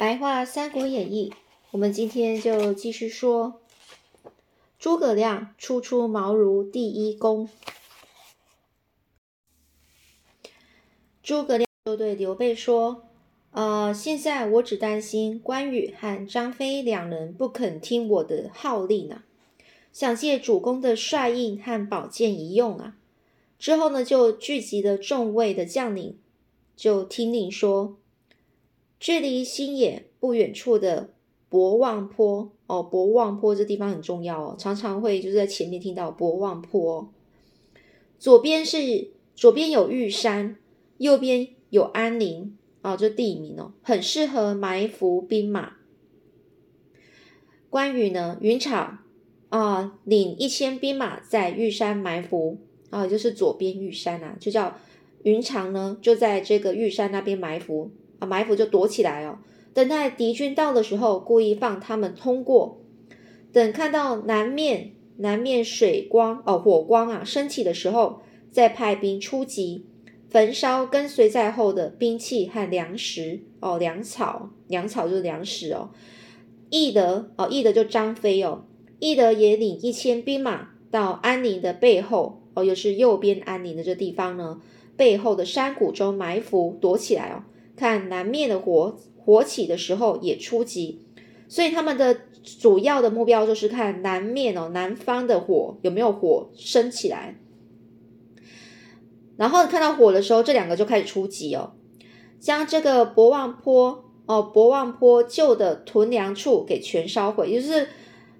[0.00, 1.28] 白话《三国演义》，
[1.72, 3.60] 我们今天就继续说
[4.78, 7.50] 诸葛亮初出茅庐第一功。
[11.22, 13.10] 诸葛亮就对刘备说
[13.52, 19.22] ：“呃，现在我只担心关羽和张飞两人不肯听我的号令呢，
[19.92, 22.96] 想借主公的帅印和宝剑一用啊。”
[23.60, 26.18] 之后呢，就聚集了众位的将领，
[26.74, 27.98] 就听令说。
[29.00, 31.08] 距离新野不远处的
[31.48, 37.10] 博望坡哦，博望坡这地方很重要哦，常常会就是在前面听到博望坡。
[38.18, 40.56] 左边是左边有玉山，
[40.98, 45.72] 右边有安陵啊，这地名哦，很适合埋伏兵马。
[47.70, 48.98] 关羽呢，云长
[49.48, 52.58] 啊，领一千兵马在玉山埋伏
[52.90, 54.76] 啊，就是左边玉山啊，就叫
[55.22, 57.90] 云长呢，就在这个玉山那边埋伏。
[58.20, 59.38] 啊，埋伏就躲起来哦，
[59.74, 62.80] 等待敌军到的时候，故意放他们通过。
[63.52, 69.84] 等看到南面南面水光哦火光啊升起的时候，再派兵出击，
[70.28, 75.90] 焚烧跟随在后的兵器和粮食哦粮草，粮草就是粮食哦。
[76.70, 78.64] 翼德哦翼德就张飞哦，
[79.00, 84.60] 翼德也领一千兵马到安宁的背后哦，又是右边安宁的这地方呢，
[84.96, 87.42] 背后的山谷中埋伏躲起来哦。
[87.80, 91.00] 看南面的火火起的时候也出击，
[91.48, 92.14] 所以他们的
[92.60, 97.38] 主要的目标就是看南面哦，南方的火有没有火升起来。
[99.38, 101.72] 然后看到火的时候，这两个就开始出击哦，
[102.38, 107.50] 将这个博望坡哦，博望坡旧的屯粮处给全烧毁。
[107.50, 107.88] 就是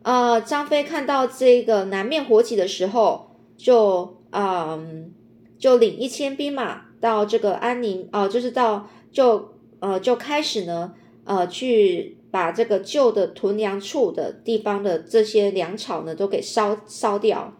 [0.03, 5.15] 呃，张飞看到这个南面火起的时候，就嗯，
[5.59, 8.91] 就领一千兵马到这个安宁哦，就是到。
[9.13, 10.95] 就呃就开始呢，
[11.25, 17.57] 呃去把这个旧的屯粮处的地方的这些粮草呢都给烧烧掉，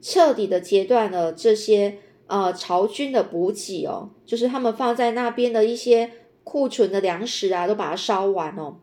[0.00, 6.10] 彻底的截断了这些呃朝军的补给哦，就是他们放在那边的一些
[6.42, 8.78] 库存的粮食啊，都把它烧完哦。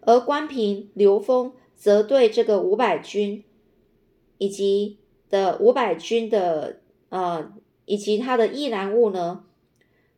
[0.00, 3.44] 而关平、刘封则对这个五百军
[4.38, 7.52] 以及的五百军的呃
[7.84, 9.44] 以及他的易燃物呢。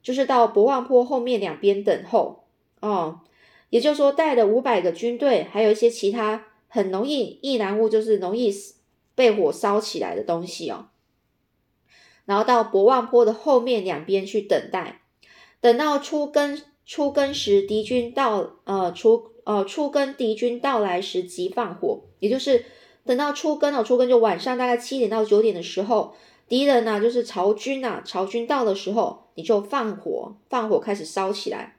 [0.07, 2.45] 就是到博望坡后面两边等候
[2.79, 3.23] 哦，
[3.71, 8.55] 也就是说带了五百个军队，还有一些其他很容易易燃物，就是容易
[9.17, 10.87] 被火烧起来的东西哦。
[12.25, 15.01] 然后到博望坡的后面两边去等待，
[15.61, 22.65] 等到出更出更时，敌军到呃出呃出更敌军到来时即放火，也就是
[23.05, 26.15] 等到出更哦出更就晚上大概七点到九点的时候。
[26.49, 28.03] 敌人呢，就是曹军呐。
[28.05, 31.77] 曹军到的时候，你就放火，放火开始烧起来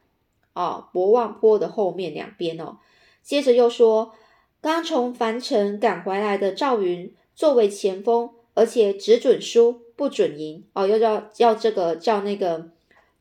[0.53, 0.89] 啊！
[0.91, 2.77] 博望坡的后面两边哦。
[3.23, 4.13] 接着又说，
[4.61, 10.85] 刚从樊城赶回来的赵云作为前锋，而且只准输不准赢哦。
[10.85, 12.69] 要叫要这个叫那个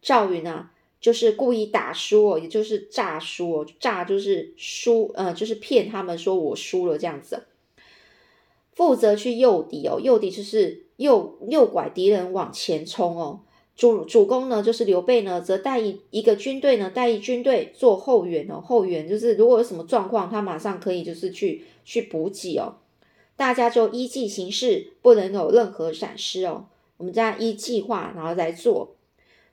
[0.03, 7.47] 赵云啊，就是故意打输哦，也就是诈输哦，诈就是输，呃，就是骗他们说我输了这样子。
[8.77, 13.41] 负责去诱敌哦，诱敌就是诱诱拐敌人往前冲哦。
[13.75, 18.61] 主主攻呢，就是刘备呢，则带一一个军队呢，带一军队做后援哦。
[18.61, 22.77] 后援就是如果有什么状况，他马上可以就是去去补给哦。
[23.35, 26.67] 大家就依计行事，不能有任何闪失哦。
[26.99, 28.97] 我们再依计划然后来做。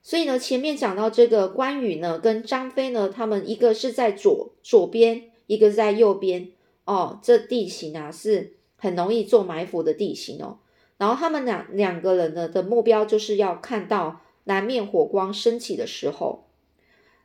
[0.01, 6.49] 所以呢，前面讲到这个关羽呢，跟张飞呢，他们一个是在左左边，一个在右边
[6.83, 7.19] 哦。
[7.23, 8.53] 这地形啊是。
[8.83, 10.57] 很容易做埋伏的地形哦，
[10.97, 16.43] 然后他们两两个人呢的目标就是要看到南面火光升起的时候，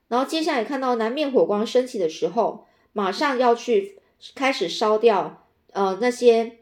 [0.06, 3.98] 然后接下来看到南面火光升起的时候，马上要去
[4.36, 6.58] 开始烧掉呃那些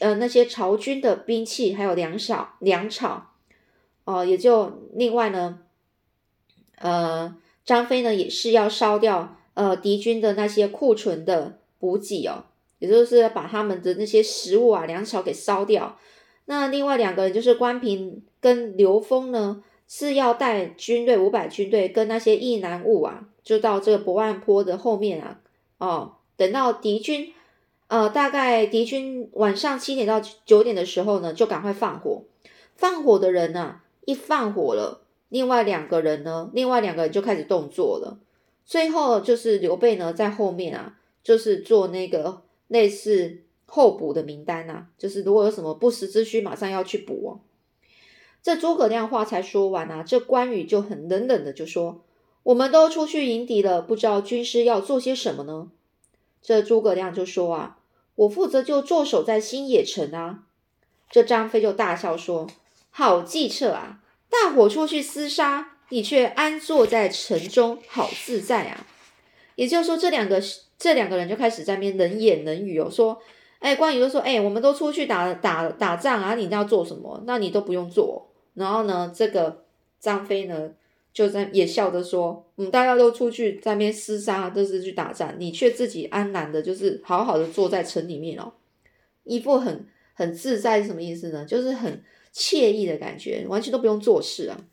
[0.00, 3.30] 呃那些曹军的兵器还有粮草粮草
[4.02, 5.60] 哦，也就另外呢，
[6.78, 12.49] 呃张飞呢也是要烧掉呃敌军的那些库存的补给哦。
[12.80, 15.96] 也就是把他们的那些食物啊、粮草给烧掉。
[16.46, 25.38] 那另外两个人就是关平跟刘封呢，是要带军队五百军队跟那些易燃物啊，就到这个博望坡的后面啊。
[25.78, 27.32] 哦，等到敌军
[27.86, 32.24] 呃大概敌军晚上七点到九点的时候呢，就赶快放火。
[32.74, 38.18] 放火的人呢，一放火了，另外两个人呢，另外两个人就开始动作了。
[38.64, 42.42] 最后就是刘备呢，在后面啊，就是做那个。
[42.70, 47.40] 类似候补的名单呐，就是如果有什么不时之需，马上要去补哦。
[48.40, 52.04] 这诸葛亮话才说完啊，这关羽就很冷冷的就说
[52.44, 55.70] ：“我们都出去迎敌了，不知道军师要做些什么呢？
[56.40, 57.78] 这诸葛亮就说啊，
[58.14, 60.44] 我负责就坐守在新野城啊。
[61.10, 62.48] 这张飞就大笑说
[62.90, 64.00] ：“好计策啊！
[64.30, 68.86] 大伙出去厮杀，你却安坐在城中，好自在啊！”
[69.56, 70.40] 也就是说，这两个
[70.80, 73.20] 这两个人就开始在那边冷言冷语哦，说
[73.60, 77.22] ：“哎，关羽就说：‘哎，我们都出去打打打仗啊，你要做什么？
[77.26, 79.64] 那你都不用做。’然后呢，这个
[80.00, 80.72] 张飞呢？”
[81.12, 88.52] 就在也笑着说：“嗯，大家都出去在那边厮杀，都是去打仗，你却自己安然的，就是好好的坐在城里面哦，
[89.24, 91.44] 一副很很自在，什么意思呢？
[91.44, 94.64] 就是很惬意的感觉，完全都不用做事啊。”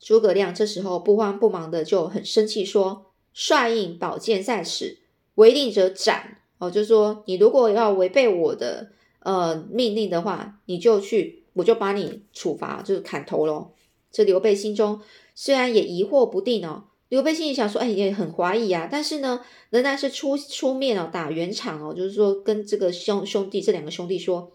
[0.00, 3.03] 诸葛亮这时候不慌不忙的就很生气说
[3.34, 4.96] ：“帅印宝剑在此，
[5.34, 6.38] 违令者斩！
[6.58, 13.72] 哦，就是说你如果要违背我的呃命令的话，你就去，我就把你处罚，就是砍头喽。”
[14.10, 15.00] 这刘备心中
[15.34, 19.40] 虽然也疑惑不定哦，刘备心里想说，哎，也很怀疑啊，但是呢，
[19.70, 24.52] 仍然是出出面哦，打圆场哦，就是说跟这个兄兄弟这两个兄弟说，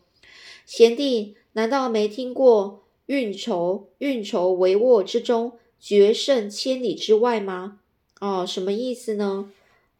[0.66, 7.80] 贤弟难道没听过运筹运筹帷幄之中，决胜千里之外吗？
[8.20, 9.52] 哦，什么意思呢？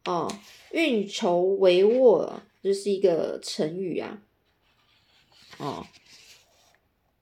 [0.06, 0.32] 哦，
[0.72, 2.30] 运筹帷幄
[2.62, 4.22] 这是一个成语啊，
[5.58, 5.86] 哦。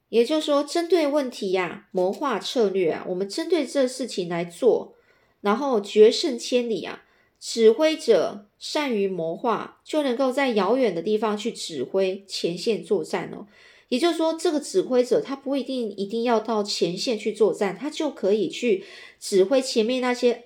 [0.10, 4.96] 也就是说，针对问题呀，谋划策略啊，我们针对这事情来做，
[5.42, 7.04] 然后决胜千里啊。
[7.40, 13.46] 指挥者善于谋划，就能够在遥远的地方去指挥前线作战哦。
[13.90, 18.84] 也就是说，这个指挥者他不一定一定要到前线去作战，他就可以去
[19.20, 20.46] 指挥前面那些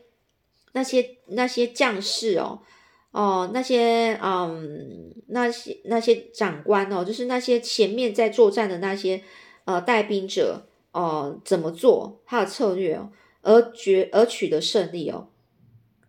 [0.74, 2.60] 那些那些将士哦
[3.12, 9.22] 哦，那些嗯那些那些长官哦，就是那些前面在作战的那些。
[9.64, 13.12] 呃，带兵者哦，怎么做他的策略哦，
[13.44, 15.28] 而决而取得胜利哦，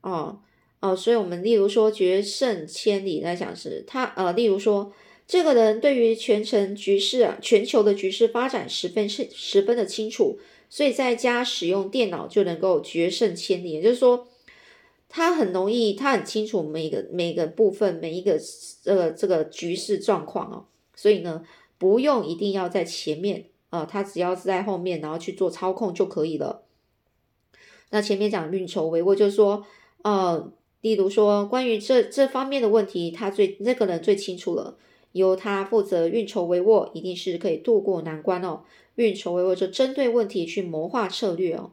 [0.01, 0.41] 哦
[0.81, 4.91] 哦，所以我们例如说决胜千里来讲是他呃，例如说
[5.27, 10.39] 这个人对于全城局势啊，全球的局势发展十分是十分的清楚，
[10.71, 14.27] 所以在家使用电脑就能够决胜千里，也就是说
[15.13, 18.37] 他很容易，他很清楚每个每个部分每一个
[18.87, 20.65] 呃这个局势状况哦，
[20.97, 21.45] 所以呢。
[21.79, 26.63] 不用一定要在前面啊，他只要是在后面，然后去做操控就可以了。
[27.91, 29.67] 那前面讲运筹帷幄，就是说，
[30.03, 34.77] 呃，例如说关于这这方面的问题，他最那个人最清楚了，
[35.11, 38.61] 由他负责运筹帷幄，一定是可以渡过难关哦。
[38.95, 41.73] 运筹帷幄就针对问题去谋划策略哦。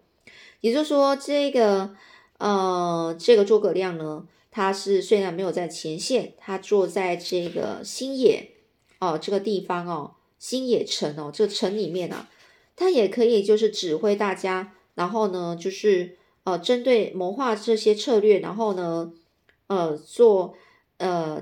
[0.62, 1.92] 也就是说，这个
[2.40, 8.52] 呃，这个诸葛亮呢，他是虽然没有在前线，他坐在这个新野。
[9.02, 12.30] 哦，这个地方哦，新野城哦，这个城里面啊，
[12.76, 19.14] 他也可以就是指挥大家，然后呢，就是呃，针对谋划这些策略，然后呢，
[19.68, 20.54] 呃，做
[20.98, 21.42] 呃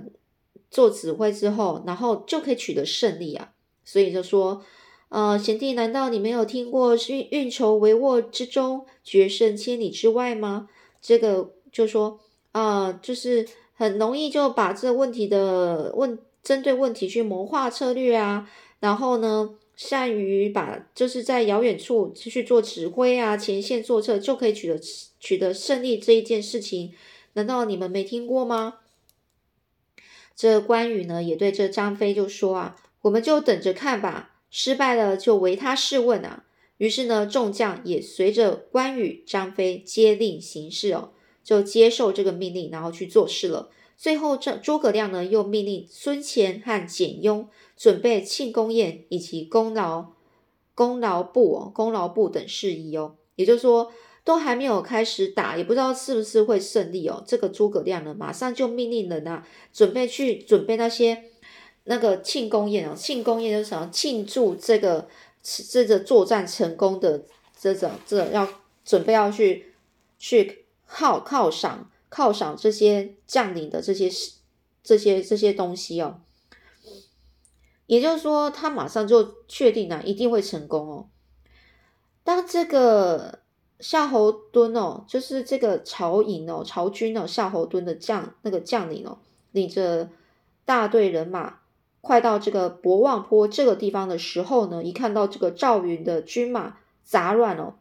[0.69, 3.53] 做指挥之后，然后就可以取得胜利啊。
[3.83, 4.63] 所以就说，
[5.09, 10.69] 呃，贤弟，难道你没有听过运运筹帷幄之中，决胜千里之外吗？
[11.07, 12.19] 这个就说
[12.51, 16.19] 啊，就是很容易就把这个问题的问。
[16.43, 18.49] 针对问题去谋划策略啊，
[18.79, 24.79] 然后呢，善于把就是在遥远处去做指挥啊，前线作策就可以取得
[25.19, 26.93] 取得胜利这一件事情，
[27.33, 28.75] 难道你们没听过吗？
[30.37, 36.45] 这关羽呢也对这张飞就说啊，我们就等着看吧，失败了就唯他是问啊。
[36.77, 41.11] 于是呢，众将也随着关羽、张飞接令行事哦，
[41.43, 43.69] 就接受这个命令，然后去做事了。
[43.97, 50.11] 最后，这诸葛亮呢又命令孙乾和简雍准备庆功宴以及功劳
[50.75, 53.15] 功劳簿哦，功劳簿等事宜哦。
[53.35, 53.91] 也就是说，
[54.23, 57.23] 都还没有开始打，也不知道是不是会胜利哦。
[57.25, 61.23] 这个诸葛亮呢，马上就命令人啊，准备去准备那些
[61.85, 62.93] 那个庆功宴哦。
[62.95, 65.07] 庆功宴就是想庆祝这个
[65.69, 67.25] 这个作战成功的
[67.59, 68.47] 这种这要
[68.83, 69.73] 准备要去
[70.17, 71.89] 去犒犒赏。
[72.09, 74.09] 犒赏这些将领的这些
[74.81, 76.21] 这些这些东西哦，
[77.85, 81.09] 也就是说，他马上就确定了一定会成功哦。
[82.23, 83.39] 当这个
[83.81, 89.19] 夏侯惇哦，就是这个曹营哦，曹军哦，夏侯惇的将那个将领哦，
[89.51, 90.09] 领着
[90.63, 91.59] 大队人马
[92.01, 97.73] 快到这个博望坡这个地方的时候呢，一看到这个赵云的军马杂乱哦。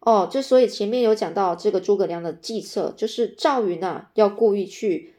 [0.00, 5.14] 哦，就所以前面有讲到这个诸葛亮的计策，就是赵云啊要故意去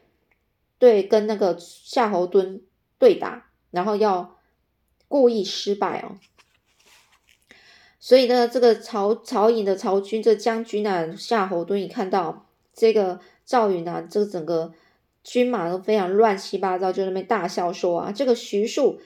[0.78, 2.60] 对跟那个夏侯惇
[2.98, 4.36] 对打，然后要
[5.08, 6.18] 故意失败哦。
[7.98, 14.74] 所以呢，这个曹曹营的曹军这将军啊，夏侯惇一看到这个赵云啊，这整个
[15.24, 19.00] 军马都非常乱七八糟，就那边大笑说啊，这个徐庶，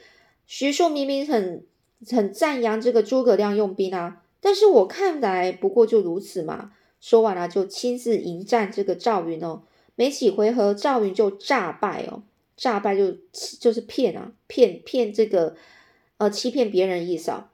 [0.46, 1.64] 徐庶明明很
[2.10, 6.72] 很赞扬这个诸葛亮用兵啊，但是我看来不过就如此嘛。
[7.00, 9.62] 说完了，就亲自迎战这个赵云哦。
[9.94, 12.22] 没几回合，赵云就诈败哦，
[12.56, 13.16] 诈败就
[13.60, 15.54] 就是骗啊，骗骗这个
[16.16, 17.50] 呃欺骗别人意思啊。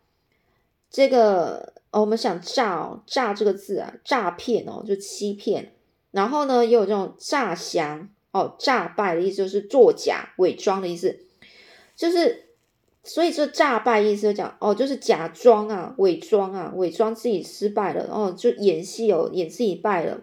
[0.91, 5.73] 这个我们想诈哦，诈这个字啊，诈骗哦，就欺骗。
[6.11, 11.21] 然后呢，也有这种诈降哦，诈败的意思就是作假、伪装的意思，
[11.95, 12.49] 就是
[13.05, 20.21] 所以这诈败意思就讲哦，就是假装啊，伪装啊，伪装自己失败了哦，就演戏哦，演自己败了。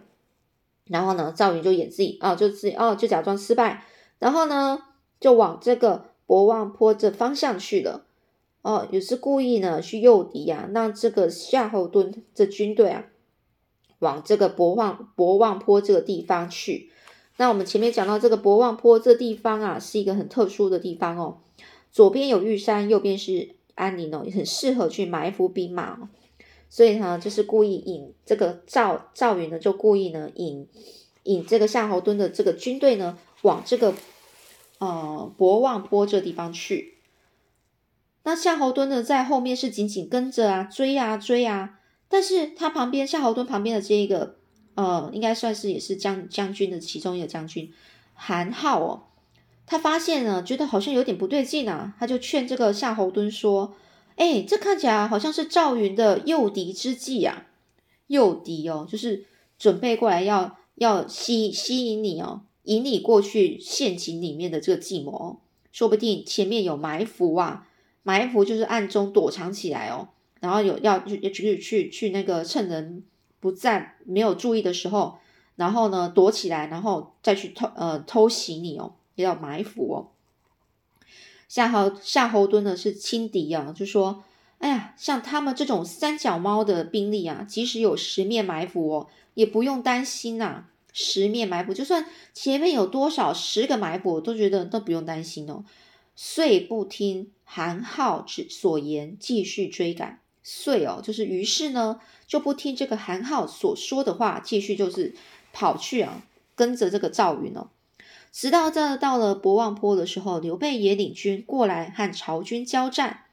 [0.88, 3.86] 然后呢，赵云就演自己哦，就自己哦，就假装失败，
[4.18, 4.78] 然后呢，
[5.18, 8.04] 就往这个博望坡这方向去了。
[8.60, 13.06] 哦，也是故意呢去诱敌啊，让这个夏侯惇这军队啊，
[14.00, 16.91] 往这个博望博望坡这个地方去。
[17.36, 21.38] 那我们前面讲到这个博望坡这地方啊，是一个很特殊的地方哦。
[21.90, 26.08] 左边有玉山，右边是安陵哦，也很适合去埋伏兵马哦。
[26.68, 30.66] 所以呢，就是故意引这个赵赵云呢，就故意呢引
[31.24, 33.94] 引这个夏侯惇的这个军队呢，往这个
[34.78, 36.94] 呃博望坡这地方去。
[38.22, 41.80] 那夏侯惇呢，在后面是紧紧跟着啊，追啊追啊。
[42.08, 44.36] 但是他旁边夏侯惇旁边的这一个，
[44.74, 47.72] 呃，应该算是也是将将军的其中一个将军
[48.14, 49.02] 韩浩哦，
[49.66, 53.74] 他发现呢，觉得好像有点不对劲啊，他就劝这个夏侯惇说
[54.16, 57.46] ：“哎，这看起来好像是赵云的诱敌之计啊，
[58.06, 59.24] 诱敌哦，就是
[59.58, 67.68] 准备过来要要吸吸引你哦，引你过去陷阱里面的这个计谋，说不定前面有埋伏啊。”
[68.04, 70.08] 埋伏就是暗中躲藏起来哦，
[70.40, 73.04] 然后有要去去去去那个趁人
[73.42, 75.18] 不在、没有注意的时候，
[75.56, 80.08] 然后呢躲起来，然后再去偷呃偷袭你哦，也要埋伏哦。
[81.48, 84.22] 夏侯夏侯惇呢是轻敌啊，就说：
[84.58, 90.66] 哎呀，像他们这种三脚猫的兵力啊，即使有十面埋伏哦，也不用担心呐。
[90.92, 95.64] 十面埋伏，就算前面有多少十个埋伏，我都觉得都不用担心哦。
[96.14, 97.32] 遂不听。
[97.44, 100.21] 韩浩之所言，继续追赶。
[100.42, 105.14] 遂哦，就是于是呢，就不听这个韩浩所说的话，继续就是
[105.52, 106.22] 跑去啊，
[106.54, 107.68] 跟着这个赵云哦。
[108.32, 113.24] 直到这到了博望坡的时候，刘备也领军过来和曹军交战。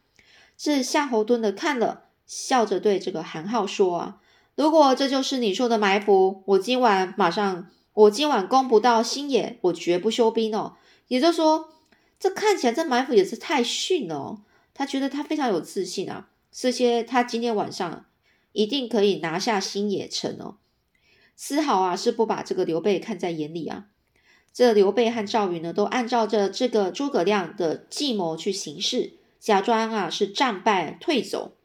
[0.58, 4.18] 这夏侯惇的看了，笑着对这个韩浩说啊
[4.56, 10.74] ：“如果这就是你说的埋伏，我今晚马上，我今晚攻不到新野，我绝不休兵哦。”
[11.08, 11.70] 也就是说。
[12.22, 14.42] 这看起来这埋伏也是太逊了哦，
[14.74, 18.06] 他觉得他非常有自信啊，这些他今天晚上
[18.51, 20.58] 一定可以拿下新野城哦，
[21.36, 23.88] 丝毫啊是不把这个刘备看在眼里啊。
[24.51, 31.56] 这刘备和赵云呢，都按照着这个诸葛亮的计谋去行事，假装啊是战败退走。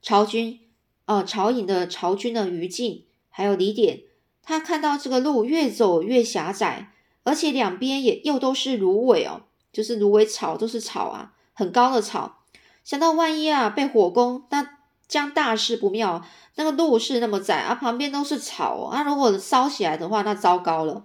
[0.00, 0.60] 曹军，
[1.06, 4.02] 呃，曹营的曹军的于禁还有李典，
[4.42, 6.92] 他看到这个路越走越狭窄。
[7.24, 12.44] 而且两边也又都是芦苇哦，就是芦苇草，都是草啊，很高的草。
[12.86, 14.78] 想到万一啊被火攻，那
[15.08, 16.24] 将大事不妙。
[16.54, 21.04] 那个路是那么窄啊，旁边都是草啊，如果烧起来的话，那糟糕了。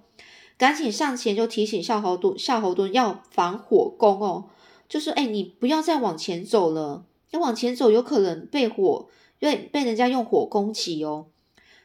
[0.59, 4.45] 赶紧上前就提醒夏侯惇，夏侯惇要防火攻哦，
[4.87, 9.07] 就是哎，你不要再往前走了，要往前走有可能被火，
[9.39, 11.29] 被被人家用火攻击哦。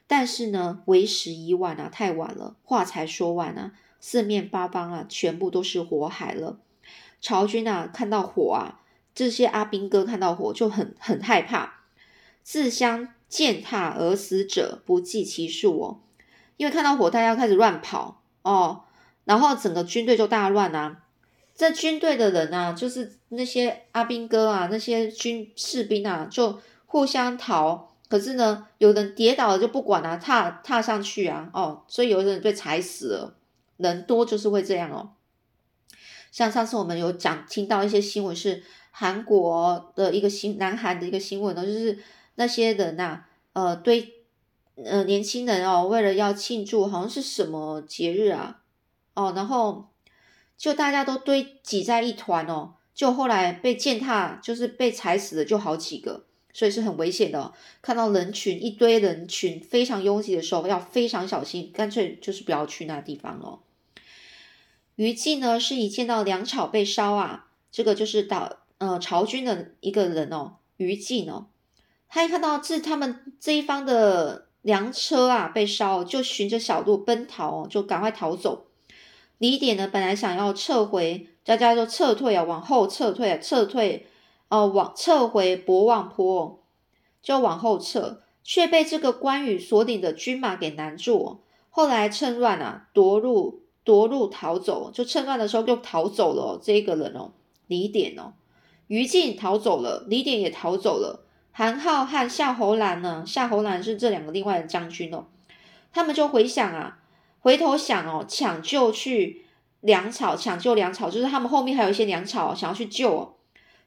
[0.06, 3.72] 但是呢，为时已晚啊，太晚了，话才说完啊。
[3.98, 6.58] 四面八方啊，全部都是火海了。
[7.22, 8.82] 曹军啊，看到火啊，
[9.16, 11.80] 这些阿兵哥看到火就很很害怕，
[12.42, 16.00] 自相践踏而死者不计其数哦。
[16.58, 18.84] 因为看到火，大家开始乱跑哦，
[19.24, 21.02] 然后整个军队就大乱啊。
[21.54, 27.94] 这军队的人啊，就是那些阿兵哥啊，那些军士兵啊，就互相逃。
[28.08, 33.36] 可是呢，有人跌倒了就不管了，踏踏上去啊，哦，所以有的人被踩死了。
[33.78, 35.12] 人多就是会这样哦，
[36.30, 38.62] 像上次我们有讲听到一些新闻，是
[38.98, 41.98] 韩国的一个新南韩的一个新闻呢，就是
[42.36, 44.14] 那些人呐，呃，堆
[44.76, 48.62] 呃年轻人哦，为了要庆祝好像是什么节日啊，
[49.12, 49.90] 哦，然后
[50.56, 56.24] 就大家都堆挤在一团哦，就后来被践踏，就是被踩死的就好几个。
[56.54, 57.52] 所以是很危险的。
[57.82, 63.60] 看到人群一堆人群非常拥挤的时候，要非常小心，干脆就是不要去那地方哦。
[64.94, 70.56] 于禁呢，是一见到粮草被烧啊，这个就是导呃曹军的一个人哦。
[70.78, 71.46] 于禁哦，
[72.06, 78.66] 他一看到是他们这一方的粮车啊被烧，就循着小路奔逃，哦就赶快逃走。
[79.38, 84.06] 李典呢，本来想要撤回，大家说撤退啊，往后撤退啊，撤退，
[84.48, 86.62] 呃，往撤回博望坡，
[87.22, 91.24] 就往后撤，却被这个关羽所领的军马给拦住。
[91.24, 91.40] 哦
[91.70, 96.58] 后来趁乱啊，夺路夺路逃走，就趁乱的时候就逃走了。
[96.62, 97.32] 这个人哦，
[97.66, 98.32] 李典哦，
[98.88, 101.24] 于禁逃走了，李典也逃走了。
[101.52, 103.24] 韩浩和夏侯兰呢？
[103.26, 105.26] 夏侯兰是这两个另外的将军哦。
[105.92, 106.98] 他们就回想啊，
[107.40, 109.46] 回头想哦，抢救去
[109.80, 113.34] 粮草，抢救粮草，就是他们后面还有一些粮草想要去救哦，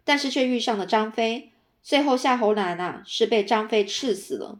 [0.04, 1.52] 但是却遇上了张飞。
[1.84, 4.60] 最后夏侯兰啊是被张飞刺死了，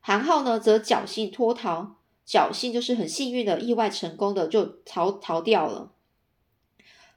[0.00, 1.96] 韩浩呢则侥幸脱逃，
[2.28, 5.90] 侥幸就是很幸运的意外成功的就逃逃掉了。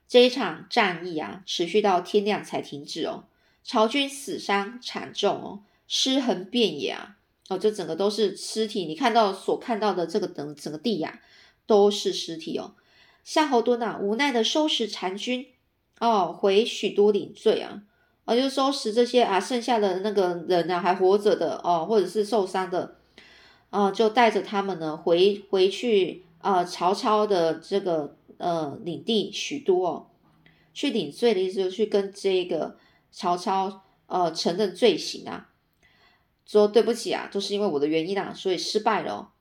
[0.08, 3.26] 这一场战役啊，持续到天亮才停止哦。
[3.64, 7.18] 曹军死伤惨重哦，尸横遍野啊！
[7.50, 11.20] 哦，这整个都是尸体，你看到所看到的这个等整个地呀，
[11.66, 12.76] 都是尸体哦。
[13.26, 15.48] 夏侯惇啊，无奈的收拾残军
[16.00, 17.82] 哦，回许都领罪啊，
[18.24, 22.96] 啊，就收拾这些啊，剩下的那个人呢，还活着的哦，或者是受伤的
[23.70, 30.08] 啊，就带着他们呢回回去啊，曹操的这个呃领地许多哦，
[30.74, 32.78] 去领罪的意思，就是去跟这个。
[33.10, 35.50] 曹操呃承认罪行啊，
[36.46, 39.32] 说对不起啊，都是因为我的原因啊，所以失败了。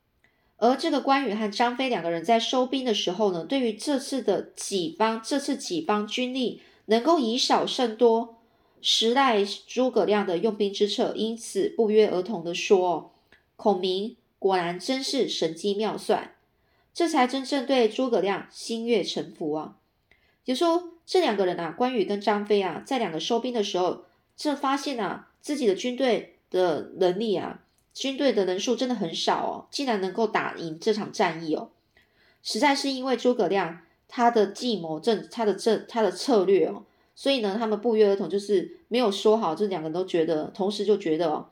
[0.56, 8.38] 而这个关羽和张飞两个人在收兵的时候呢，对于这次的己方，这次己方军力能够以少胜多，
[8.80, 13.12] 实赖诸葛亮的用兵之策，因此不约而同的说，
[13.56, 16.35] 孔明果然真是神机妙算，
[16.96, 19.76] 这才真正对诸葛亮心悦诚服啊。
[20.46, 27.60] 也说这两个人啊，关羽跟张飞啊，在两个收兵的时候，这发现啊，自己的军队的能力啊，
[27.92, 31.68] 军队的人数真的很少哦，竟然能够打赢这场战役哦，
[32.42, 41.46] 实在是因为诸葛亮他的计谋政，他的政，他的策略哦，所以呢，他们不约而同就是没有说好，这两个人都觉得，同时就觉得哦，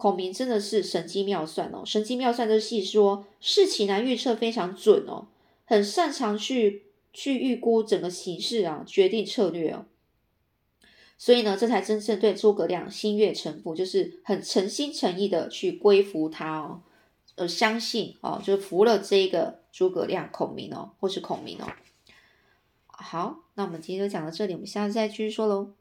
[0.00, 5.28] 孔明真的是神机妙算哦，神机妙算这戏说事情啊预测非常准哦，
[5.64, 6.86] 很擅长去。
[7.12, 9.84] 去预估整个形势啊，决定策略哦。
[11.18, 16.82] 所以呢，这才真正对诸葛亮心悦诚服，就是很诚心诚意的去归服他哦，
[17.34, 21.66] 呃，相信哦，就是服了这个诸葛亮、孔明哦，或是孔明哦。
[22.86, 25.72] 好，那我们今天就讲到这里，我们下次再继续说喽。